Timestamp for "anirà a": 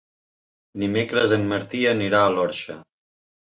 1.93-2.33